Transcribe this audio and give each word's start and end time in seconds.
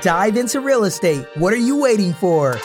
Dive 0.00 0.38
into 0.38 0.58
real 0.60 0.84
estate. 0.84 1.26
What 1.34 1.52
are 1.52 1.58
you 1.58 1.76
waiting 1.76 2.14
for? 2.14 2.58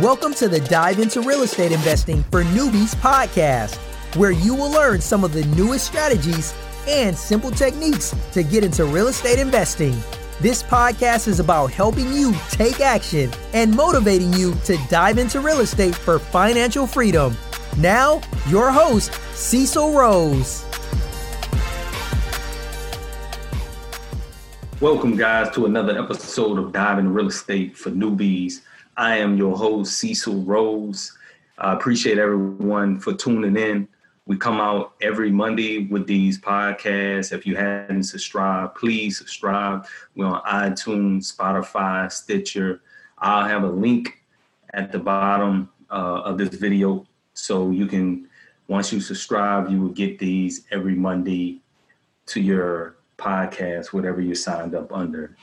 Welcome 0.00 0.34
to 0.34 0.48
the 0.48 0.60
Dive 0.60 0.98
into 0.98 1.22
Real 1.22 1.44
Estate 1.44 1.72
Investing 1.72 2.22
for 2.24 2.44
Newbies 2.44 2.94
podcast, 2.96 3.76
where 4.16 4.32
you 4.32 4.54
will 4.54 4.70
learn 4.70 5.00
some 5.00 5.24
of 5.24 5.32
the 5.32 5.46
newest 5.56 5.86
strategies 5.86 6.52
and 6.86 7.16
simple 7.16 7.50
techniques 7.50 8.14
to 8.32 8.42
get 8.42 8.64
into 8.64 8.84
real 8.84 9.08
estate 9.08 9.38
investing. 9.38 9.96
This 10.40 10.62
podcast 10.62 11.26
is 11.26 11.40
about 11.40 11.70
helping 11.70 12.12
you 12.12 12.34
take 12.50 12.80
action 12.80 13.30
and 13.54 13.74
motivating 13.74 14.34
you 14.34 14.54
to 14.66 14.76
dive 14.90 15.16
into 15.16 15.40
real 15.40 15.60
estate 15.60 15.94
for 15.94 16.18
financial 16.18 16.86
freedom. 16.86 17.34
Now, 17.78 18.20
your 18.48 18.70
host, 18.70 19.14
Cecil 19.34 19.94
Rose. 19.94 20.66
Welcome, 24.82 25.16
guys, 25.16 25.48
to 25.54 25.66
another 25.66 25.96
episode 25.96 26.58
of 26.58 26.72
Diving 26.72 27.06
Real 27.06 27.28
Estate 27.28 27.76
for 27.76 27.92
Newbies. 27.92 28.62
I 28.96 29.16
am 29.16 29.36
your 29.36 29.56
host, 29.56 29.96
Cecil 29.96 30.42
Rose. 30.42 31.16
I 31.56 31.74
appreciate 31.74 32.18
everyone 32.18 32.98
for 32.98 33.14
tuning 33.14 33.56
in. 33.56 33.86
We 34.26 34.36
come 34.36 34.60
out 34.60 34.94
every 35.00 35.30
Monday 35.30 35.86
with 35.86 36.08
these 36.08 36.40
podcasts. 36.40 37.32
If 37.32 37.46
you 37.46 37.54
haven't 37.54 38.02
subscribed, 38.02 38.74
please 38.74 39.16
subscribe. 39.16 39.86
We're 40.16 40.26
on 40.26 40.42
iTunes, 40.42 41.32
Spotify, 41.32 42.10
Stitcher. 42.10 42.80
I'll 43.18 43.48
have 43.48 43.62
a 43.62 43.70
link 43.70 44.20
at 44.74 44.90
the 44.90 44.98
bottom 44.98 45.70
uh, 45.92 46.22
of 46.24 46.38
this 46.38 46.48
video 46.48 47.06
so 47.34 47.70
you 47.70 47.86
can, 47.86 48.28
once 48.66 48.92
you 48.92 49.00
subscribe, 49.00 49.70
you 49.70 49.80
will 49.80 49.90
get 49.90 50.18
these 50.18 50.64
every 50.72 50.96
Monday 50.96 51.60
to 52.26 52.40
your 52.40 52.96
podcast, 53.22 53.92
whatever 53.92 54.20
you 54.20 54.34
signed 54.34 54.74
up 54.74 54.92
under. 54.92 55.36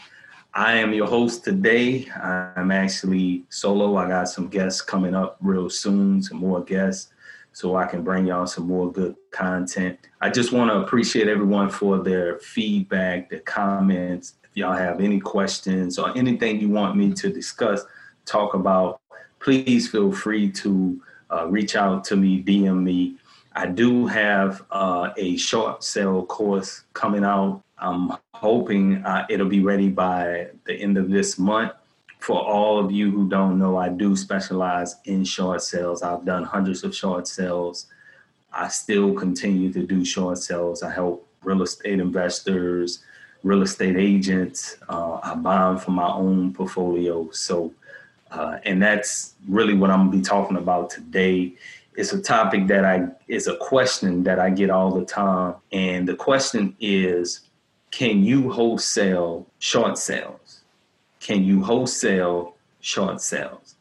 I 0.53 0.73
am 0.73 0.93
your 0.93 1.07
host 1.07 1.43
today. 1.43 2.07
I'm 2.21 2.71
actually 2.71 3.45
solo. 3.49 3.95
I 3.95 4.07
got 4.09 4.29
some 4.29 4.47
guests 4.47 4.81
coming 4.81 5.15
up 5.15 5.37
real 5.41 5.69
soon, 5.69 6.21
some 6.21 6.37
more 6.37 6.63
guests, 6.63 7.13
so 7.53 7.75
I 7.75 7.85
can 7.85 8.03
bring 8.03 8.27
y'all 8.27 8.47
some 8.47 8.67
more 8.67 8.91
good 8.91 9.15
content. 9.31 9.99
I 10.21 10.29
just 10.29 10.51
want 10.51 10.71
to 10.71 10.77
appreciate 10.77 11.27
everyone 11.27 11.69
for 11.69 11.99
their 11.99 12.39
feedback, 12.39 13.29
their 13.29 13.41
comments. 13.41 14.33
If 14.43 14.49
y'all 14.57 14.73
have 14.75 14.99
any 14.99 15.19
questions 15.19 15.97
or 15.97 16.17
anything 16.17 16.59
you 16.59 16.69
want 16.69 16.97
me 16.97 17.13
to 17.13 17.31
discuss, 17.31 17.85
talk 18.25 18.55
about, 18.55 19.01
please 19.39 19.87
feel 19.87 20.11
free 20.11 20.51
to 20.51 21.01
uh, 21.31 21.47
reach 21.47 21.75
out 21.75 22.03
to 22.05 22.15
me, 22.15 22.43
DM 22.43 22.83
me. 22.83 23.17
I 23.53 23.67
do 23.67 24.07
have 24.07 24.63
uh, 24.71 25.11
a 25.17 25.37
short 25.37 25.83
sale 25.83 26.25
course 26.25 26.83
coming 26.93 27.23
out 27.23 27.63
I'm 27.81 28.11
hoping 28.33 29.03
uh, 29.05 29.25
it'll 29.29 29.47
be 29.47 29.61
ready 29.61 29.89
by 29.89 30.47
the 30.65 30.73
end 30.73 30.97
of 30.97 31.09
this 31.09 31.37
month. 31.39 31.73
For 32.19 32.37
all 32.37 32.77
of 32.79 32.91
you 32.91 33.09
who 33.11 33.29
don't 33.29 33.57
know, 33.57 33.77
I 33.77 33.89
do 33.89 34.15
specialize 34.15 34.95
in 35.05 35.23
short 35.23 35.61
sales. 35.61 36.03
I've 36.03 36.25
done 36.25 36.43
hundreds 36.43 36.83
of 36.83 36.93
short 36.93 37.27
sales. 37.27 37.87
I 38.51 38.67
still 38.67 39.13
continue 39.13 39.71
to 39.71 39.85
do 39.85 40.03
short 40.03 40.37
sales. 40.37 40.83
I 40.83 40.91
help 40.91 41.25
real 41.43 41.61
estate 41.61 41.99
investors, 41.99 43.03
real 43.43 43.61
estate 43.61 43.95
agents. 43.95 44.77
Uh, 44.89 45.19
I 45.23 45.35
buy 45.35 45.69
them 45.69 45.77
for 45.77 45.91
my 45.91 46.09
own 46.09 46.53
portfolio. 46.53 47.29
So, 47.31 47.73
uh, 48.31 48.57
and 48.65 48.81
that's 48.81 49.35
really 49.47 49.73
what 49.73 49.89
I'm 49.89 50.07
gonna 50.07 50.17
be 50.17 50.21
talking 50.21 50.57
about 50.57 50.89
today. 50.89 51.53
It's 51.95 52.11
a 52.11 52.21
topic 52.21 52.67
that 52.67 52.85
I 52.85 53.07
is 53.27 53.47
a 53.47 53.55
question 53.57 54.23
that 54.23 54.39
I 54.39 54.49
get 54.49 54.69
all 54.69 54.91
the 54.91 55.05
time, 55.05 55.55
and 55.71 56.07
the 56.07 56.15
question 56.15 56.75
is 56.79 57.48
can 57.91 58.23
you 58.23 58.51
wholesale 58.51 59.47
short 59.59 59.97
sales? 59.97 60.61
Can 61.19 61.43
you 61.43 61.63
wholesale 61.63 62.55
short 62.81 63.21
sales? 63.21 63.75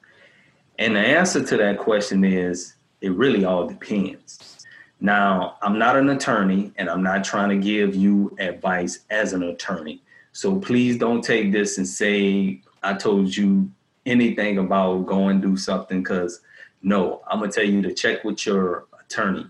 And 0.78 0.96
the 0.96 1.00
answer 1.00 1.44
to 1.44 1.56
that 1.56 1.78
question 1.78 2.24
is 2.24 2.74
it 3.00 3.12
really 3.12 3.44
all 3.44 3.66
depends. 3.66 4.66
Now, 5.00 5.56
I'm 5.62 5.78
not 5.78 5.96
an 5.96 6.10
attorney 6.10 6.72
and 6.76 6.88
I'm 6.88 7.02
not 7.02 7.24
trying 7.24 7.50
to 7.50 7.56
give 7.56 7.94
you 7.94 8.34
advice 8.38 9.00
as 9.10 9.32
an 9.32 9.42
attorney. 9.44 10.02
So 10.32 10.58
please 10.58 10.98
don't 10.98 11.22
take 11.22 11.52
this 11.52 11.78
and 11.78 11.86
say 11.86 12.62
I 12.82 12.94
told 12.94 13.36
you 13.36 13.70
anything 14.06 14.58
about 14.58 15.06
going 15.06 15.40
do 15.40 15.56
something 15.56 16.02
because 16.02 16.40
no, 16.82 17.22
I'm 17.28 17.40
gonna 17.40 17.52
tell 17.52 17.64
you 17.64 17.82
to 17.82 17.92
check 17.92 18.24
with 18.24 18.46
your 18.46 18.86
attorney. 19.04 19.46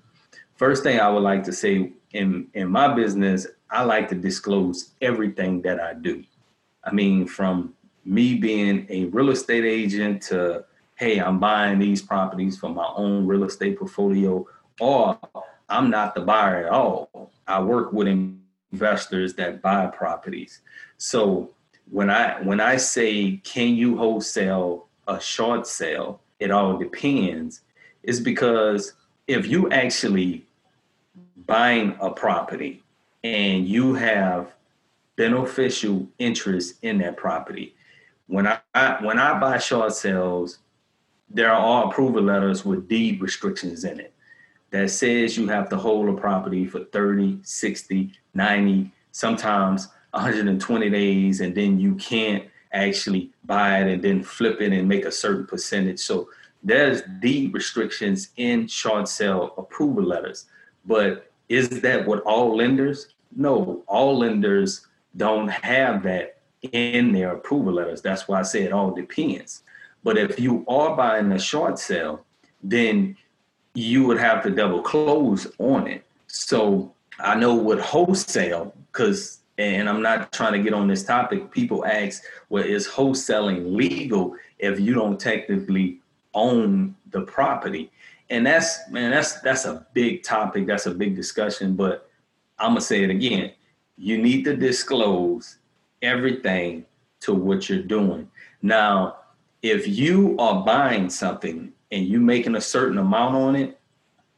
First 0.57 0.83
thing 0.83 0.99
I 0.99 1.09
would 1.09 1.23
like 1.23 1.45
to 1.45 1.53
say 1.53 1.93
in 2.13 2.49
in 2.55 2.69
my 2.69 2.95
business, 2.95 3.47
I 3.71 3.83
like 3.83 4.09
to 4.09 4.15
disclose 4.15 4.91
everything 5.01 5.63
that 5.63 5.81
I 5.81 5.95
do. 5.95 6.25
I 6.85 6.93
mean, 6.93 7.27
from 7.27 7.75
me 8.05 8.35
being 8.35 8.87
a 8.89 9.05
real 9.07 9.31
estate 9.31 9.65
agent 9.65 10.23
to, 10.23 10.65
hey, 10.95 11.19
I'm 11.19 11.39
buying 11.39 11.79
these 11.79 12.01
properties 12.01 12.57
for 12.59 12.71
my 12.71 12.89
own 12.97 13.27
real 13.27 13.45
estate 13.45 13.79
portfolio, 13.79 14.47
or 14.81 15.19
I'm 15.69 15.91
not 15.91 16.15
the 16.15 16.23
buyer 16.23 16.67
at 16.67 16.73
all. 16.73 17.31
I 17.47 17.61
work 17.61 17.93
with 17.93 18.09
investors 18.73 19.35
that 19.35 19.61
buy 19.61 19.87
properties. 19.87 20.61
So 20.97 21.51
when 21.91 22.11
I 22.11 22.41
when 22.43 22.61
I 22.61 22.77
say 22.77 23.39
can 23.45 23.75
you 23.75 23.97
wholesale 23.97 24.87
a 25.07 25.21
short 25.21 25.67
sale, 25.67 26.21
it 26.39 26.51
all 26.51 26.79
depends. 26.79 27.63
Is 28.03 28.21
because 28.21 28.95
if 29.27 29.47
you 29.47 29.71
actually 29.71 30.47
buying 31.47 31.97
a 32.01 32.11
property 32.11 32.83
and 33.25 33.67
you 33.67 33.95
have 33.95 34.55
beneficial 35.17 36.09
interest 36.19 36.77
in 36.83 36.99
that 36.99 37.17
property. 37.17 37.75
When 38.27 38.47
I, 38.47 38.61
I 38.75 38.99
when 39.05 39.19
I 39.19 39.39
buy 39.39 39.59
short 39.59 39.95
sales, 39.95 40.59
there 41.31 41.51
are 41.51 41.61
all 41.61 41.91
approval 41.91 42.23
letters 42.23 42.65
with 42.65 42.89
deed 42.89 43.21
restrictions 43.21 43.85
in 43.85 44.01
it 44.01 44.15
that 44.71 44.91
says 44.91 45.37
you 45.37 45.49
have 45.49 45.69
to 45.71 45.77
hold 45.77 46.09
a 46.09 46.13
property 46.13 46.67
for 46.67 46.85
30, 46.85 47.41
60, 47.43 48.13
90, 48.35 48.93
sometimes 49.13 49.89
120 50.11 50.91
days, 50.91 51.41
and 51.41 51.55
then 51.55 51.79
you 51.79 51.95
can't 51.95 52.45
actually 52.73 53.31
buy 53.45 53.81
it 53.81 53.93
and 53.93 54.03
then 54.03 54.23
flip 54.23 54.61
it 54.61 54.73
and 54.73 54.89
make 54.89 55.05
a 55.05 55.13
certain 55.13 55.47
percentage. 55.47 56.01
So 56.01 56.29
there's 56.63 57.03
deed 57.21 57.55
restrictions 57.55 58.31
in 58.37 58.67
short 58.67 59.09
sale 59.09 59.55
approval 59.57 60.05
letters. 60.05 60.47
But 60.85 61.28
is 61.49 61.69
that 61.69 62.07
what 62.07 62.21
all 62.23 62.57
lenders? 62.57 63.09
No, 63.35 63.83
all 63.87 64.19
lenders 64.19 64.87
don't 65.17 65.49
have 65.49 66.03
that 66.05 66.39
in 66.73 67.13
their 67.13 67.33
approval 67.33 67.75
letters. 67.75 68.03
That's 68.03 68.29
why 68.29 68.41
I 68.41 68.43
say 68.43 68.63
it 68.63 68.73
all 68.73 68.91
depends. 68.91 69.63
But 70.03 70.17
if 70.17 70.39
you 70.39 70.65
are 70.69 70.97
buying 70.97 71.33
a 71.33 71.39
short 71.39 71.79
sale, 71.79 72.25
then 72.63 73.17
you 73.75 74.07
would 74.07 74.19
have 74.19 74.43
to 74.43 74.51
double 74.51 74.83
close 74.83 75.47
on 75.59 75.87
it. 75.87 76.05
So 76.27 76.93
I 77.19 77.35
know 77.35 77.55
with 77.55 77.81
wholesale, 77.81 78.75
because 78.93 79.39
and 79.59 79.89
I'm 79.89 80.03
not 80.03 80.33
trying 80.33 80.53
to 80.53 80.61
get 80.61 80.73
on 80.73 80.87
this 80.87 81.05
topic, 81.05 81.51
people 81.51 81.85
ask, 81.85 82.23
well, 82.49 82.63
is 82.63 82.87
wholesaling 82.87 83.75
legal 83.75 84.37
if 84.61 84.79
you 84.79 84.95
don't 84.95 85.19
technically 85.19 85.99
own 86.33 86.95
the 87.11 87.23
property? 87.23 87.91
And 88.31 88.47
that's 88.47 88.89
man, 88.91 89.11
that's 89.11 89.41
that's 89.41 89.65
a 89.65 89.87
big 89.95 90.23
topic. 90.23 90.67
That's 90.67 90.87
a 90.87 90.91
big 90.91 91.17
discussion. 91.17 91.75
But 91.75 92.09
I'm 92.59 92.71
gonna 92.71 92.81
say 92.81 93.03
it 93.03 93.11
again. 93.11 93.53
You 93.97 94.19
need 94.19 94.45
to 94.45 94.57
disclose 94.57 95.59
everything 96.03 96.85
to 97.21 97.35
what 97.35 97.69
you're 97.69 97.83
doing. 97.83 98.31
Now, 98.63 99.17
if 99.63 99.89
you 99.89 100.37
are 100.39 100.65
buying 100.65 101.11
something 101.11 101.73
and 101.91 102.07
you 102.07 102.21
making 102.21 102.55
a 102.55 102.61
certain 102.61 102.99
amount 102.99 103.35
on 103.35 103.57
it, 103.57 103.81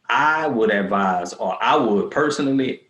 I 0.09 0.47
would 0.47 0.71
advise, 0.71 1.35
or 1.35 1.63
I 1.63 1.77
would 1.77 2.11
personally, 2.11 2.83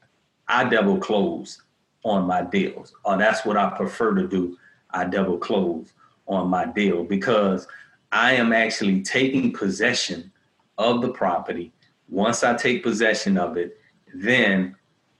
I 0.49 0.65
double 0.65 0.99
close 0.99 1.62
on 2.05 2.27
my 2.27 2.43
deals, 2.43 2.94
or 3.05 3.17
that's 3.17 3.44
what 3.44 3.56
I 3.56 3.71
prefer 3.71 4.15
to 4.15 4.28
do. 4.28 4.56
I 4.91 5.05
double 5.05 5.38
close 5.38 5.93
on 6.26 6.49
my 6.49 6.67
deal 6.67 7.05
because 7.05 7.67
I 8.12 8.32
am 8.32 8.52
actually 8.52 9.02
taking 9.02 9.52
possession 9.52 10.32
of 10.81 11.03
the 11.03 11.11
property. 11.11 11.73
Once 12.09 12.43
I 12.43 12.56
take 12.56 12.82
possession 12.82 13.37
of 13.37 13.56
it, 13.56 13.79
then 14.15 14.75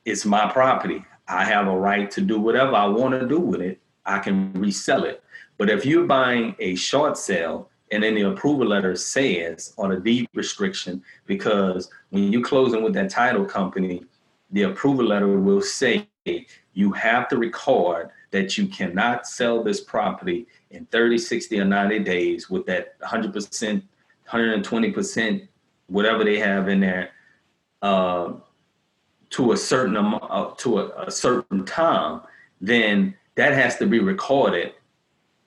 it's 0.05 0.25
my 0.25 0.51
property. 0.51 1.05
I 1.29 1.45
have 1.45 1.69
a 1.69 1.77
right 1.77 2.11
to 2.13 2.21
do 2.21 2.41
whatever 2.41 2.75
I 2.75 2.87
want 2.87 3.21
to 3.21 3.29
do 3.29 3.39
with 3.39 3.61
it. 3.61 3.79
I 4.07 4.19
can 4.19 4.53
resell 4.55 5.05
it. 5.05 5.23
But 5.59 5.71
if 5.71 5.85
you're 5.85 6.07
buying 6.07 6.57
a 6.59 6.75
short 6.75 7.19
sale 7.19 7.69
and 7.93 8.03
then 8.03 8.15
the 8.15 8.23
approval 8.23 8.67
letter 8.67 8.97
says 8.97 9.75
on 9.77 9.93
a 9.93 10.01
deed 10.01 10.29
restriction, 10.35 11.03
because 11.27 11.91
when 12.09 12.33
you're 12.33 12.43
closing 12.43 12.83
with 12.83 12.95
that 12.95 13.11
title 13.11 13.45
company, 13.45 14.03
the 14.51 14.63
approval 14.63 15.07
letter 15.07 15.39
will 15.39 15.61
say 15.61 16.09
you 16.73 16.93
have 16.93 17.29
to 17.29 17.37
record 17.37 18.11
that 18.31 18.57
you 18.57 18.67
cannot 18.67 19.27
sell 19.27 19.63
this 19.63 19.81
property 19.81 20.47
in 20.71 20.87
30, 20.87 21.19
60, 21.19 21.61
or 21.61 21.65
90 21.65 21.99
days 22.01 22.49
with 22.49 22.65
that 22.67 22.99
100%, 23.01 23.83
120% 24.31 25.49
whatever 25.87 26.25
they 26.25 26.39
have 26.39 26.69
in 26.69 26.81
there 26.81 27.11
uh, 27.83 28.33
to 29.31 29.53
a 29.53 29.57
certain 29.57 29.97
amount, 29.97 30.25
uh, 30.29 30.51
to 30.57 30.79
a, 30.79 31.07
a 31.07 31.11
certain 31.11 31.65
time, 31.65 32.21
then 32.61 33.15
that 33.35 33.53
has 33.53 33.77
to 33.77 33.87
be 33.87 33.99
recorded 33.99 34.73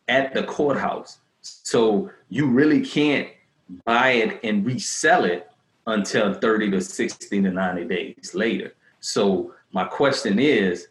at 0.08 0.34
the 0.34 0.44
courthouse. 0.44 1.20
So 1.42 2.12
you 2.30 2.48
really 2.48 2.86
can't 2.86 3.30
buy 3.86 4.12
it 4.12 4.40
and 4.44 4.66
resell 4.66 5.26
it 5.26 5.50
until 5.88 6.34
30 6.34 6.72
to 6.72 6.82
60 6.82 7.42
to 7.42 7.52
90 7.52 7.86
days 7.86 8.32
later. 8.34 8.74
So 9.00 9.54
my 9.72 9.86
question 9.86 10.40
is, 10.40 10.88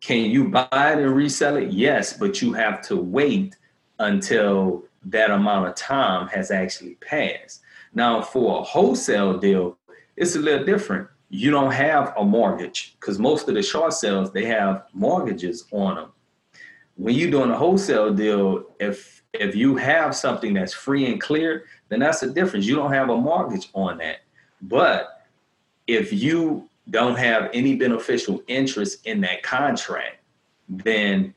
can 0.00 0.30
you 0.30 0.48
buy 0.48 0.66
it 0.72 0.98
and 0.98 1.14
resell 1.14 1.56
it? 1.56 1.70
Yes, 1.70 2.16
but 2.16 2.42
you 2.42 2.52
have 2.54 2.82
to 2.88 2.96
wait 2.96 3.56
until 3.98 4.84
that 5.06 5.30
amount 5.30 5.68
of 5.68 5.74
time 5.74 6.28
has 6.28 6.50
actually 6.50 6.94
passed. 6.96 7.62
Now, 7.94 8.22
for 8.22 8.60
a 8.60 8.62
wholesale 8.62 9.36
deal, 9.38 9.78
it's 10.16 10.36
a 10.36 10.38
little 10.38 10.64
different. 10.64 11.08
You 11.30 11.50
don't 11.50 11.72
have 11.72 12.12
a 12.16 12.24
mortgage 12.24 12.96
because 13.00 13.18
most 13.18 13.48
of 13.48 13.54
the 13.54 13.62
short 13.62 13.94
sales 13.94 14.32
they 14.32 14.44
have 14.46 14.84
mortgages 14.92 15.64
on 15.72 15.96
them. 15.96 16.12
When 16.96 17.14
you're 17.14 17.30
doing 17.30 17.50
a 17.50 17.56
wholesale 17.56 18.12
deal, 18.12 18.66
if 18.78 19.22
if 19.32 19.56
you 19.56 19.76
have 19.76 20.14
something 20.14 20.52
that's 20.52 20.74
free 20.74 21.10
and 21.10 21.20
clear, 21.20 21.64
then 21.88 22.00
that's 22.00 22.20
the 22.20 22.28
difference. 22.28 22.66
You 22.66 22.76
don't 22.76 22.92
have 22.92 23.08
a 23.08 23.16
mortgage 23.16 23.70
on 23.72 23.96
that. 23.98 24.18
But 24.60 25.26
if 25.86 26.12
you 26.12 26.68
don't 26.90 27.16
have 27.16 27.48
any 27.54 27.76
beneficial 27.76 28.42
interest 28.46 29.06
in 29.06 29.22
that 29.22 29.42
contract, 29.42 30.18
then 30.68 31.34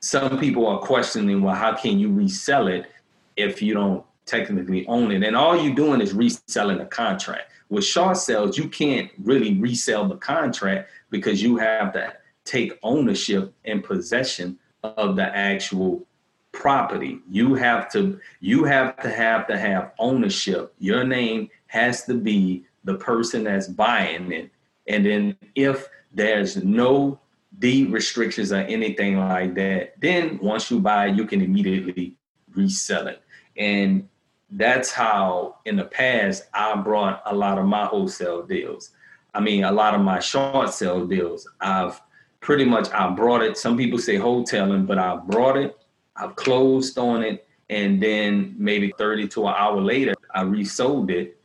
some 0.00 0.38
people 0.38 0.66
are 0.66 0.78
questioning, 0.78 1.42
well, 1.42 1.54
how 1.54 1.74
can 1.74 1.98
you 1.98 2.12
resell 2.12 2.68
it 2.68 2.86
if 3.36 3.62
you 3.62 3.74
don't 3.74 4.04
technically 4.26 4.86
own 4.86 5.10
it? 5.12 5.22
And 5.22 5.36
all 5.36 5.56
you're 5.56 5.74
doing 5.74 6.00
is 6.00 6.12
reselling 6.12 6.78
the 6.78 6.86
contract. 6.86 7.50
With 7.68 7.84
short 7.84 8.16
sales, 8.16 8.58
you 8.58 8.68
can't 8.68 9.10
really 9.18 9.58
resell 9.58 10.06
the 10.06 10.16
contract 10.16 10.90
because 11.10 11.42
you 11.42 11.56
have 11.56 11.92
to 11.94 12.12
take 12.44 12.78
ownership 12.82 13.52
and 13.64 13.82
possession 13.82 14.58
of 14.82 15.16
the 15.16 15.24
actual 15.36 16.06
property. 16.52 17.18
You 17.28 17.54
have 17.54 17.90
to 17.92 18.20
you 18.40 18.64
have 18.64 18.96
to 18.98 19.10
have 19.10 19.46
to 19.48 19.58
have 19.58 19.92
ownership. 19.98 20.72
Your 20.78 21.04
name 21.04 21.50
has 21.66 22.04
to 22.04 22.14
be 22.14 22.64
the 22.84 22.94
person 22.94 23.44
that's 23.44 23.66
buying 23.66 24.30
it. 24.30 24.50
And 24.86 25.04
then 25.04 25.36
if 25.54 25.88
there's 26.12 26.62
no 26.62 27.18
deed 27.58 27.90
restrictions 27.90 28.52
or 28.52 28.60
anything 28.60 29.18
like 29.18 29.54
that, 29.54 30.00
then 30.00 30.38
once 30.40 30.70
you 30.70 30.80
buy, 30.80 31.06
you 31.06 31.26
can 31.26 31.40
immediately 31.40 32.16
resell 32.54 33.08
it. 33.08 33.22
And 33.56 34.08
that's 34.50 34.90
how 34.90 35.56
in 35.64 35.76
the 35.76 35.84
past 35.84 36.44
I 36.54 36.76
brought 36.76 37.22
a 37.26 37.34
lot 37.34 37.58
of 37.58 37.66
my 37.66 37.86
wholesale 37.86 38.42
deals. 38.42 38.90
I 39.34 39.40
mean, 39.40 39.64
a 39.64 39.72
lot 39.72 39.94
of 39.94 40.00
my 40.00 40.20
short 40.20 40.72
sale 40.72 41.06
deals. 41.06 41.48
I've 41.60 42.00
pretty 42.40 42.64
much 42.64 42.90
I 42.92 43.10
brought 43.10 43.42
it. 43.42 43.56
Some 43.56 43.76
people 43.76 43.98
say 43.98 44.16
wholesaling, 44.16 44.86
but 44.86 44.98
I 44.98 45.16
brought 45.16 45.56
it 45.56 45.76
I've 46.16 46.36
closed 46.36 46.96
on 46.98 47.22
it, 47.22 47.46
and 47.70 48.02
then 48.02 48.54
maybe 48.56 48.92
30 48.96 49.28
to 49.28 49.48
an 49.48 49.54
hour 49.56 49.80
later, 49.80 50.14
I 50.34 50.42
resold 50.42 51.10
it, 51.10 51.40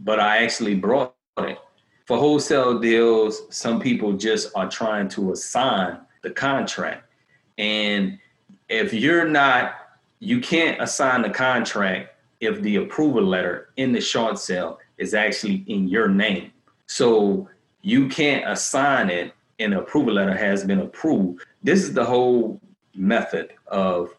but 0.00 0.20
I 0.20 0.44
actually 0.44 0.74
brought 0.76 1.14
it. 1.38 1.58
For 2.06 2.18
wholesale 2.18 2.78
deals, 2.78 3.42
some 3.50 3.80
people 3.80 4.12
just 4.12 4.52
are 4.54 4.68
trying 4.68 5.08
to 5.10 5.32
assign 5.32 5.98
the 6.22 6.30
contract. 6.30 7.04
And 7.58 8.18
if 8.68 8.92
you're 8.92 9.28
not, 9.28 9.74
you 10.22 10.40
can't 10.40 10.80
assign 10.80 11.22
the 11.22 11.30
contract 11.30 12.14
if 12.38 12.62
the 12.62 12.76
approval 12.76 13.24
letter 13.24 13.70
in 13.76 13.90
the 13.90 14.00
short 14.00 14.38
sale 14.38 14.78
is 14.96 15.14
actually 15.14 15.64
in 15.66 15.88
your 15.88 16.06
name. 16.06 16.52
So 16.86 17.48
you 17.80 18.06
can't 18.08 18.48
assign 18.48 19.10
it 19.10 19.34
and 19.58 19.72
the 19.72 19.80
approval 19.80 20.14
letter 20.14 20.36
has 20.36 20.62
been 20.62 20.78
approved. 20.78 21.42
This 21.64 21.82
is 21.82 21.92
the 21.92 22.04
whole 22.04 22.60
method 22.94 23.54
of 23.66 24.10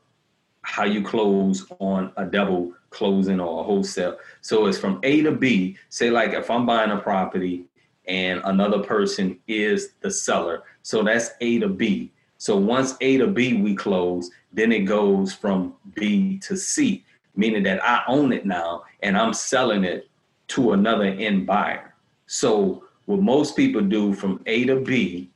how 0.63 0.83
you 0.83 1.01
close 1.01 1.65
on 1.79 2.11
a 2.17 2.25
double 2.25 2.73
closing 2.89 3.39
or 3.39 3.61
a 3.61 3.63
wholesale. 3.63 4.17
So 4.41 4.65
it's 4.65 4.77
from 4.77 4.99
A 5.03 5.21
to 5.21 5.31
B. 5.31 5.77
Say 5.88 6.09
like 6.09 6.33
if 6.33 6.51
I'm 6.51 6.65
buying 6.65 6.91
a 6.91 6.97
property 6.97 7.63
and 8.09 8.41
another 8.44 8.79
person 8.79 9.39
is 9.47 9.94
the 10.01 10.11
seller. 10.11 10.63
So 10.81 11.01
that's 11.01 11.29
A 11.39 11.59
to 11.59 11.69
B. 11.69 12.11
So 12.44 12.57
once 12.57 12.95
A 13.00 13.16
to 13.19 13.28
B 13.28 13.54
we 13.54 13.74
close, 13.74 14.30
then 14.51 14.74
it 14.74 14.81
goes 14.81 15.34
from 15.34 15.75
B 15.95 16.40
to 16.40 16.57
C, 16.57 17.06
meaning 17.38 17.63
that 17.63 17.81
I 17.81 18.04
own 18.10 18.34
it 18.34 18.45
now 18.45 18.84
and 19.01 19.18
I'm 19.18 19.31
selling 19.34 19.86
it 19.86 20.10
to 20.50 20.74
another 20.74 21.06
end 21.06 21.48
buyer. 21.48 21.95
So 22.28 22.84
what 23.06 23.22
most 23.22 23.56
people 23.56 23.80
do 23.80 24.13
from 24.13 24.42
A 24.45 24.66
to 24.66 24.81
B, 24.81 25.31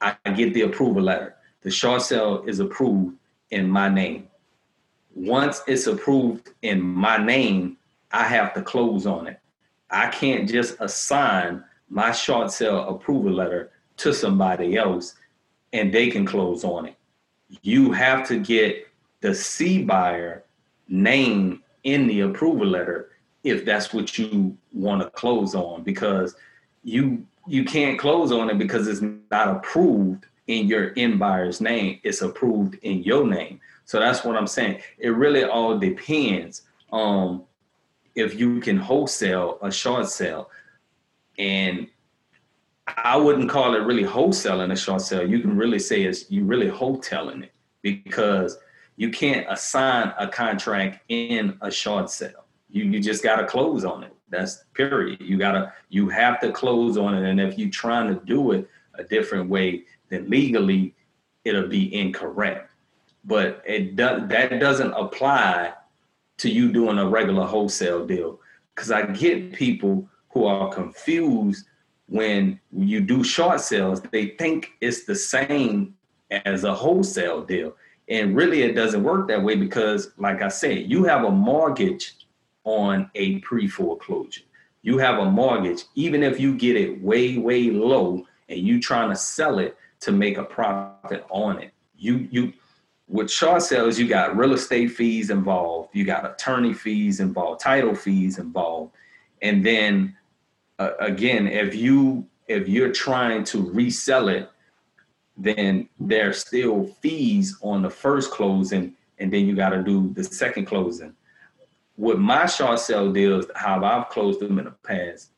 I 0.00 0.16
get 0.34 0.54
the 0.54 0.62
approval 0.62 1.02
letter. 1.02 1.36
The 1.60 1.70
short 1.70 2.00
sale 2.00 2.44
is 2.46 2.60
approved 2.60 3.14
in 3.50 3.68
my 3.68 3.90
name. 3.90 4.26
Once 5.14 5.60
it's 5.66 5.86
approved 5.86 6.48
in 6.62 6.80
my 6.80 7.18
name, 7.18 7.76
I 8.10 8.22
have 8.22 8.54
to 8.54 8.62
close 8.62 9.04
on 9.04 9.26
it. 9.26 9.38
I 9.90 10.06
can't 10.06 10.48
just 10.48 10.80
assign 10.80 11.62
my 11.90 12.10
short 12.10 12.50
sale 12.50 12.88
approval 12.88 13.32
letter 13.32 13.70
to 13.98 14.14
somebody 14.14 14.78
else 14.78 15.14
and 15.72 15.92
they 15.92 16.10
can 16.10 16.26
close 16.26 16.64
on 16.64 16.86
it. 16.86 16.96
You 17.62 17.92
have 17.92 18.26
to 18.28 18.38
get 18.38 18.88
the 19.20 19.34
C 19.34 19.82
buyer 19.82 20.44
name 20.88 21.62
in 21.84 22.06
the 22.06 22.20
approval 22.20 22.66
letter 22.66 23.10
if 23.44 23.64
that's 23.64 23.92
what 23.92 24.18
you 24.18 24.56
want 24.72 25.02
to 25.02 25.10
close 25.10 25.54
on 25.54 25.82
because 25.82 26.36
you 26.84 27.26
you 27.46 27.64
can't 27.64 27.98
close 27.98 28.30
on 28.30 28.50
it 28.50 28.58
because 28.58 28.86
it's 28.86 29.02
not 29.30 29.48
approved 29.48 30.26
in 30.46 30.68
your 30.68 30.92
end 30.96 31.18
buyer's 31.18 31.60
name 31.60 31.98
it's 32.04 32.22
approved 32.22 32.74
in 32.82 33.02
your 33.02 33.26
name. 33.26 33.60
So 33.84 33.98
that's 33.98 34.24
what 34.24 34.36
i'm 34.36 34.46
saying. 34.46 34.80
It 34.98 35.10
really 35.10 35.44
all 35.44 35.78
depends 35.78 36.62
on 36.90 37.42
if 38.14 38.38
you 38.38 38.60
can 38.60 38.76
wholesale 38.76 39.58
a 39.62 39.72
short 39.72 40.08
sale. 40.08 40.50
And 41.38 41.88
i 42.86 43.16
wouldn't 43.16 43.48
call 43.48 43.74
it 43.74 43.80
really 43.80 44.04
wholesaling 44.04 44.72
a 44.72 44.76
short 44.76 45.00
sale 45.00 45.28
you 45.28 45.40
can 45.40 45.56
really 45.56 45.78
say 45.78 46.02
it's 46.02 46.30
you 46.30 46.44
really 46.44 46.70
wholesaling 46.70 47.44
it 47.44 47.52
because 47.82 48.58
you 48.96 49.10
can't 49.10 49.46
assign 49.48 50.12
a 50.18 50.28
contract 50.28 51.00
in 51.08 51.56
a 51.62 51.70
short 51.70 52.10
sale 52.10 52.44
you, 52.68 52.84
you 52.84 53.00
just 53.00 53.22
got 53.22 53.36
to 53.36 53.46
close 53.46 53.84
on 53.84 54.02
it 54.02 54.12
that's 54.32 54.64
period. 54.74 55.20
You 55.20 55.36
gotta 55.36 55.72
you 55.90 56.08
have 56.08 56.40
to 56.40 56.50
close 56.50 56.96
on 56.96 57.14
it. 57.14 57.28
And 57.28 57.40
if 57.40 57.56
you're 57.58 57.70
trying 57.70 58.08
to 58.08 58.20
do 58.24 58.52
it 58.52 58.68
a 58.94 59.04
different 59.04 59.48
way, 59.48 59.84
then 60.08 60.28
legally 60.28 60.94
it'll 61.44 61.68
be 61.68 61.94
incorrect. 61.94 62.70
But 63.24 63.62
it 63.64 63.94
does 63.94 64.28
that 64.28 64.58
doesn't 64.58 64.92
apply 64.92 65.74
to 66.38 66.50
you 66.50 66.72
doing 66.72 66.98
a 66.98 67.08
regular 67.08 67.44
wholesale 67.44 68.04
deal. 68.06 68.40
Cause 68.74 68.90
I 68.90 69.02
get 69.02 69.52
people 69.52 70.08
who 70.30 70.46
are 70.46 70.72
confused 70.72 71.66
when 72.12 72.60
you 72.70 73.00
do 73.00 73.24
short 73.24 73.58
sales, 73.62 74.02
they 74.12 74.28
think 74.38 74.72
it's 74.82 75.04
the 75.04 75.16
same 75.16 75.94
as 76.44 76.64
a 76.64 76.74
wholesale 76.74 77.42
deal. 77.42 77.74
And 78.06 78.36
really, 78.36 78.62
it 78.62 78.74
doesn't 78.74 79.02
work 79.02 79.28
that 79.28 79.42
way 79.42 79.56
because, 79.56 80.12
like 80.18 80.42
I 80.42 80.48
said, 80.48 80.90
you 80.90 81.04
have 81.04 81.24
a 81.24 81.30
mortgage 81.30 82.14
on 82.64 83.10
a 83.14 83.38
pre 83.38 83.66
foreclosure. 83.66 84.42
You 84.82 84.98
have 84.98 85.20
a 85.20 85.24
mortgage, 85.24 85.84
even 85.94 86.22
if 86.22 86.38
you 86.38 86.54
get 86.54 86.76
it 86.76 87.02
way, 87.02 87.38
way 87.38 87.70
low 87.70 88.26
and 88.50 88.60
you 88.60 88.78
trying 88.78 89.08
to 89.08 89.16
sell 89.16 89.58
it 89.58 89.78
to 90.00 90.12
make 90.12 90.36
a 90.36 90.44
profit 90.44 91.24
on 91.30 91.62
it. 91.62 91.72
You 91.96 92.28
you 92.30 92.52
with 93.08 93.30
short 93.30 93.62
sales, 93.62 93.98
you 93.98 94.06
got 94.06 94.36
real 94.36 94.52
estate 94.52 94.88
fees 94.88 95.30
involved, 95.30 95.90
you 95.94 96.04
got 96.04 96.30
attorney 96.30 96.74
fees 96.74 97.20
involved, 97.20 97.62
title 97.62 97.94
fees 97.94 98.38
involved, 98.38 98.92
and 99.40 99.64
then 99.64 100.14
uh, 100.78 100.92
again, 101.00 101.46
if 101.46 101.74
you 101.74 102.26
if 102.48 102.68
you're 102.68 102.92
trying 102.92 103.44
to 103.44 103.70
resell 103.70 104.28
it, 104.28 104.50
then 105.36 105.88
there's 105.98 106.38
still 106.38 106.86
fees 107.00 107.56
on 107.62 107.82
the 107.82 107.90
first 107.90 108.30
closing, 108.30 108.94
and 109.18 109.32
then 109.32 109.46
you 109.46 109.54
got 109.54 109.70
to 109.70 109.82
do 109.82 110.12
the 110.14 110.24
second 110.24 110.66
closing 110.66 111.14
with 111.96 112.18
my 112.18 112.46
short 112.46 112.80
sale 112.80 113.12
deals, 113.12 113.46
how 113.54 113.84
I've 113.84 114.08
closed 114.08 114.40
them 114.40 114.58
in 114.58 114.64
the 114.64 114.70
past, 114.70 115.30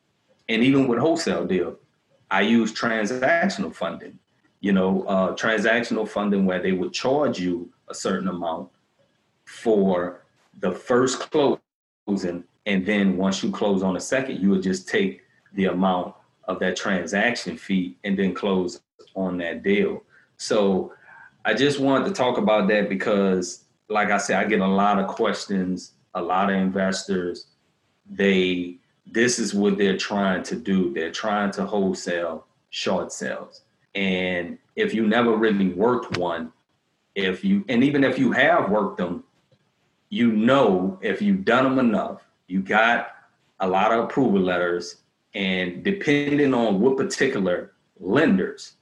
and 0.48 0.62
even 0.62 0.86
with 0.86 0.98
wholesale 0.98 1.46
deals, 1.46 1.76
I 2.30 2.42
use 2.42 2.72
transactional 2.72 3.74
funding. 3.74 4.18
You 4.60 4.72
know, 4.72 5.02
uh, 5.02 5.36
transactional 5.36 6.08
funding 6.08 6.46
where 6.46 6.62
they 6.62 6.72
would 6.72 6.92
charge 6.92 7.38
you 7.38 7.70
a 7.88 7.94
certain 7.94 8.28
amount 8.28 8.70
for 9.44 10.24
the 10.60 10.72
first 10.72 11.30
closing, 11.30 12.44
and 12.64 12.86
then 12.86 13.16
once 13.16 13.42
you 13.42 13.50
close 13.50 13.82
on 13.82 13.94
the 13.94 14.00
second, 14.00 14.40
you 14.40 14.50
would 14.50 14.62
just 14.62 14.88
take 14.88 15.20
the 15.54 15.66
amount 15.66 16.14
of 16.44 16.58
that 16.60 16.76
transaction 16.76 17.56
fee 17.56 17.96
and 18.04 18.18
then 18.18 18.34
close 18.34 18.80
on 19.14 19.38
that 19.38 19.62
deal. 19.62 20.02
So 20.36 20.92
I 21.44 21.54
just 21.54 21.80
wanted 21.80 22.06
to 22.06 22.12
talk 22.12 22.38
about 22.38 22.68
that 22.68 22.88
because, 22.88 23.64
like 23.88 24.10
I 24.10 24.18
said, 24.18 24.44
I 24.44 24.48
get 24.48 24.60
a 24.60 24.66
lot 24.66 24.98
of 24.98 25.06
questions 25.06 25.94
a 26.14 26.22
lot 26.22 26.50
of 26.50 26.56
investors, 26.56 27.46
they 28.08 28.78
this 29.06 29.38
is 29.38 29.52
what 29.52 29.76
they're 29.76 29.98
trying 29.98 30.42
to 30.44 30.56
do. 30.56 30.92
They're 30.94 31.10
trying 31.10 31.50
to 31.52 31.66
wholesale 31.66 32.46
short 32.70 33.12
sales. 33.12 33.62
And 33.94 34.58
if 34.76 34.94
you 34.94 35.06
never 35.06 35.36
really 35.36 35.68
worked 35.68 36.16
one, 36.16 36.52
if 37.14 37.44
you 37.44 37.64
and 37.68 37.84
even 37.84 38.02
if 38.02 38.18
you 38.18 38.32
have 38.32 38.70
worked 38.70 38.98
them, 38.98 39.24
you 40.08 40.32
know 40.32 40.98
if 41.02 41.20
you've 41.20 41.44
done 41.44 41.64
them 41.64 41.78
enough, 41.78 42.22
you 42.46 42.60
got 42.60 43.08
a 43.60 43.68
lot 43.68 43.92
of 43.92 44.04
approval 44.04 44.40
letters, 44.40 44.96
and 45.34 45.82
depending 45.82 46.54
on 46.54 46.80
what 46.80 46.96
particular 46.96 47.72
lenders 47.98 48.74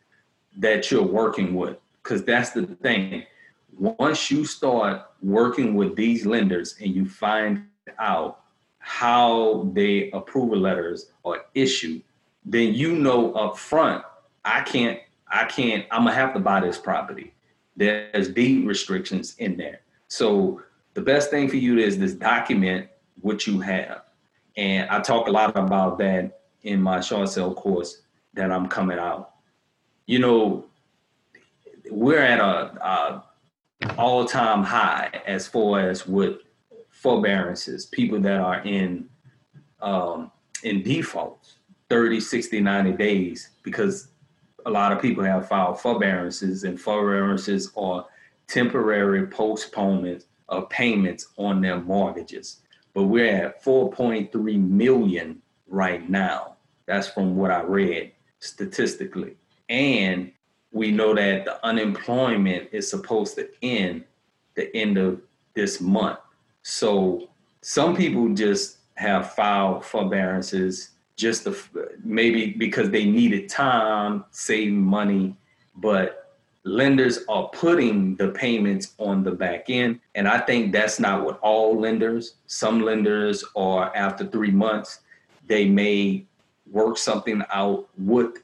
that 0.58 0.90
you're 0.90 1.02
working 1.02 1.54
with, 1.54 1.76
because 2.02 2.24
that's 2.24 2.50
the 2.50 2.66
thing. 2.66 3.24
Once 3.78 4.30
you 4.30 4.44
start 4.44 5.02
working 5.22 5.74
with 5.74 5.96
these 5.96 6.26
lenders 6.26 6.76
and 6.80 6.94
you 6.94 7.08
find 7.08 7.64
out 7.98 8.40
how 8.78 9.70
they 9.72 10.10
approval 10.10 10.58
letters 10.58 11.10
are 11.24 11.44
issued, 11.54 12.02
then 12.44 12.74
you 12.74 12.96
know 12.96 13.32
up 13.32 13.56
front, 13.56 14.04
I 14.44 14.60
can't, 14.62 14.98
I 15.28 15.44
can't, 15.44 15.86
I'm 15.90 16.04
gonna 16.04 16.14
have 16.14 16.34
to 16.34 16.40
buy 16.40 16.60
this 16.60 16.76
property. 16.76 17.32
There's 17.76 18.28
deed 18.28 18.66
restrictions 18.66 19.34
in 19.38 19.56
there. 19.56 19.80
So 20.08 20.60
the 20.92 21.00
best 21.00 21.30
thing 21.30 21.48
for 21.48 21.56
you 21.56 21.78
is 21.78 21.98
this 21.98 22.12
document 22.12 22.88
what 23.22 23.46
you 23.46 23.60
have. 23.60 24.02
And 24.56 24.90
I 24.90 25.00
talk 25.00 25.28
a 25.28 25.30
lot 25.30 25.56
about 25.56 25.96
that 25.98 26.41
in 26.62 26.80
my 26.80 27.00
short 27.00 27.28
sale 27.28 27.54
course 27.54 28.02
that 28.34 28.50
I'm 28.50 28.68
coming 28.68 28.98
out. 28.98 29.34
You 30.06 30.18
know, 30.18 30.66
we're 31.90 32.18
at 32.18 32.40
a, 32.40 32.84
a 32.84 33.24
all-time 33.98 34.62
high 34.62 35.10
as 35.26 35.46
far 35.46 35.80
as 35.80 36.06
what 36.06 36.40
forbearances, 36.90 37.86
people 37.86 38.20
that 38.20 38.40
are 38.40 38.60
in 38.62 39.08
um, 39.80 40.30
in 40.62 40.82
defaults, 40.82 41.56
30, 41.90 42.20
60, 42.20 42.60
90 42.60 42.92
days, 42.92 43.50
because 43.64 44.08
a 44.64 44.70
lot 44.70 44.92
of 44.92 45.02
people 45.02 45.24
have 45.24 45.48
filed 45.48 45.80
forbearances, 45.80 46.62
and 46.62 46.80
forbearances 46.80 47.72
are 47.76 48.06
temporary 48.46 49.26
postponements 49.26 50.26
of 50.48 50.68
payments 50.68 51.28
on 51.36 51.60
their 51.60 51.80
mortgages. 51.80 52.60
But 52.94 53.04
we're 53.04 53.46
at 53.46 53.64
4.3 53.64 54.68
million 54.68 55.42
right 55.66 56.08
now. 56.08 56.51
That's 56.86 57.08
from 57.08 57.36
what 57.36 57.50
I 57.50 57.62
read 57.62 58.12
statistically. 58.40 59.36
And 59.68 60.32
we 60.72 60.90
know 60.90 61.14
that 61.14 61.44
the 61.44 61.64
unemployment 61.64 62.68
is 62.72 62.88
supposed 62.88 63.36
to 63.36 63.48
end 63.62 64.04
the 64.54 64.74
end 64.76 64.98
of 64.98 65.20
this 65.54 65.80
month. 65.80 66.18
So 66.62 67.30
some 67.60 67.96
people 67.96 68.34
just 68.34 68.78
have 68.94 69.32
filed 69.32 69.84
forbearances 69.84 70.90
just 71.16 71.44
to, 71.44 71.56
maybe 72.02 72.52
because 72.52 72.90
they 72.90 73.04
needed 73.04 73.48
time, 73.48 74.24
saving 74.30 74.82
money, 74.82 75.36
but 75.76 76.38
lenders 76.64 77.20
are 77.28 77.48
putting 77.48 78.16
the 78.16 78.28
payments 78.28 78.94
on 78.98 79.22
the 79.24 79.30
back 79.32 79.68
end. 79.68 80.00
And 80.14 80.28
I 80.28 80.38
think 80.38 80.72
that's 80.72 81.00
not 81.00 81.24
what 81.24 81.38
all 81.40 81.78
lenders, 81.78 82.36
some 82.46 82.82
lenders 82.82 83.44
are 83.56 83.94
after 83.96 84.26
three 84.26 84.50
months, 84.50 85.00
they 85.46 85.68
may 85.68 86.24
work 86.72 86.98
something 86.98 87.42
out 87.52 87.88
with 87.98 88.38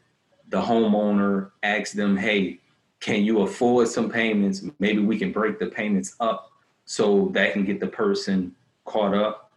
the 0.51 0.61
homeowner, 0.61 1.51
ask 1.63 1.93
them, 1.93 2.17
hey, 2.17 2.61
can 3.01 3.25
you 3.25 3.43
afford 3.43 3.89
some 3.89 4.11
payments? 4.11 4.65
Maybe 4.79 5.01
we 5.01 5.19
can 5.19 5.33
break 5.33 5.59
the 5.59 5.67
payments 5.67 6.15
up 6.21 6.53
so 6.85 7.31
that 7.33 7.53
can 7.53 7.65
get 7.65 7.81
the 7.81 7.87
person 7.87 8.55
caught 8.85 9.15
up. 9.15 9.53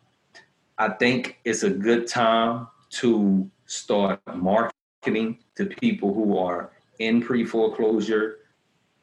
I 0.78 0.90
think 0.90 1.40
it's 1.46 1.64
a 1.64 1.70
good 1.70 2.08
time 2.08 2.68
to 2.92 3.50
start 3.66 4.20
marketing 4.36 5.40
to 5.56 5.66
people 5.66 6.14
who 6.14 6.38
are 6.38 6.72
in 7.00 7.22
pre 7.22 7.46
foreclosure 7.46 8.38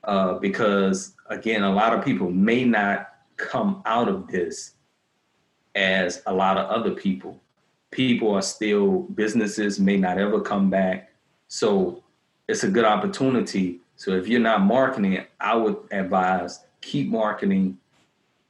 uh, 0.05 0.35
because, 0.35 1.15
again, 1.29 1.63
a 1.63 1.71
lot 1.71 1.93
of 1.93 2.05
people 2.05 2.31
may 2.31 2.65
not 2.65 3.09
come 3.37 3.83
out 3.87 4.09
of 4.09 4.29
this 4.29 4.75
as 5.75 6.23
a 6.27 6.33
lot 6.33 6.59
of 6.59 6.69
other 6.69 6.93
people. 6.93 7.41
People 7.99 8.33
are 8.37 8.43
still, 8.43 9.01
businesses 9.17 9.81
may 9.81 9.97
not 9.97 10.19
ever 10.19 10.41
come 10.41 10.71
back. 10.71 11.11
So 11.49 12.05
it's 12.47 12.63
a 12.63 12.69
good 12.69 12.85
opportunity. 12.85 13.81
So 13.97 14.13
if 14.13 14.29
you're 14.29 14.39
not 14.39 14.61
marketing, 14.61 15.25
I 15.41 15.57
would 15.57 15.79
advise 15.91 16.61
keep 16.81 17.09
marketing, 17.09 17.77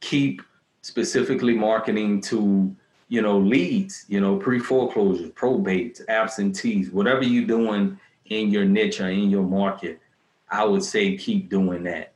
keep 0.01 0.43
specifically 0.83 1.55
marketing 1.55 2.21
to 2.21 2.77
you 3.09 3.23
know 3.23 3.39
leads, 3.39 4.05
you 4.09 4.21
know 4.21 4.37
pre 4.37 4.59
foreclosure, 4.59 5.29
probates, 5.29 6.03
absentees, 6.11 6.91
whatever 6.91 7.23
you're 7.23 7.47
doing 7.47 7.99
in 8.27 8.51
your 8.51 8.67
niche 8.67 9.01
or 9.01 9.09
in 9.09 9.31
your 9.31 9.45
market. 9.45 9.99
I 10.51 10.63
would 10.63 10.85
say 10.85 11.17
keep 11.17 11.49
doing 11.49 11.85
that, 11.85 12.13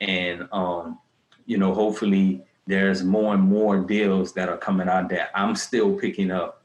and 0.00 0.48
um, 0.50 0.98
you 1.46 1.56
know 1.56 1.72
hopefully 1.72 2.42
there's 2.66 3.04
more 3.04 3.32
and 3.34 3.44
more 3.44 3.78
deals 3.78 4.32
that 4.32 4.48
are 4.48 4.56
coming 4.56 4.88
out 4.88 5.08
that 5.10 5.30
I'm 5.36 5.54
still 5.54 5.94
picking 5.94 6.32
up 6.32 6.63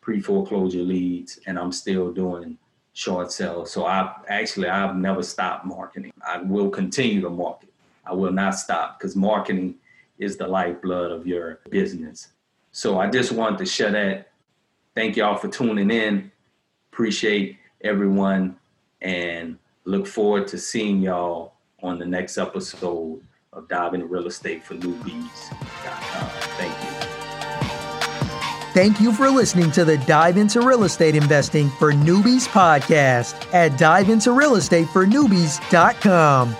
pre 0.00 0.20
foreclosure 0.20 0.82
leads, 0.82 1.38
and 1.46 1.58
I'm 1.58 1.72
still 1.72 2.12
doing 2.12 2.58
short 2.92 3.32
sales. 3.32 3.72
So 3.72 3.86
I 3.86 4.14
actually 4.28 4.68
I've 4.68 4.96
never 4.96 5.22
stopped 5.22 5.64
marketing. 5.64 6.12
I 6.26 6.38
will 6.38 6.70
continue 6.70 7.20
to 7.22 7.30
market. 7.30 7.72
I 8.04 8.14
will 8.14 8.32
not 8.32 8.54
stop 8.56 8.98
because 8.98 9.14
marketing 9.16 9.76
is 10.18 10.36
the 10.36 10.46
lifeblood 10.46 11.10
of 11.12 11.26
your 11.26 11.60
business. 11.70 12.28
So 12.72 12.98
I 12.98 13.08
just 13.08 13.32
wanted 13.32 13.58
to 13.58 13.66
share 13.66 13.90
that. 13.92 14.30
Thank 14.94 15.16
y'all 15.16 15.36
for 15.36 15.48
tuning 15.48 15.90
in. 15.90 16.30
Appreciate 16.92 17.56
everyone 17.82 18.56
and 19.00 19.58
look 19.84 20.06
forward 20.06 20.46
to 20.48 20.58
seeing 20.58 21.00
y'all 21.00 21.54
on 21.82 21.98
the 21.98 22.06
next 22.06 22.36
episode 22.38 23.20
of 23.52 23.68
Diving 23.68 24.02
in 24.02 24.08
Real 24.08 24.26
Estate 24.26 24.62
for 24.62 24.74
Newbies.com. 24.74 26.28
Thank 26.58 26.84
you. 26.84 26.89
Thank 28.72 29.00
you 29.00 29.12
for 29.12 29.28
listening 29.28 29.72
to 29.72 29.84
the 29.84 29.98
Dive 29.98 30.36
into 30.36 30.60
Real 30.60 30.84
Estate 30.84 31.16
Investing 31.16 31.68
for 31.70 31.92
Newbies 31.92 32.46
podcast 32.46 33.52
at 33.52 33.72
diveintorealestatefornewbies.com. 33.72 36.56